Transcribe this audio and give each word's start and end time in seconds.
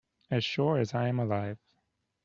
As 0.31 0.43
sure 0.43 0.79
as 0.79 0.95
I 0.95 1.09
am 1.09 1.19
alive 1.19 1.59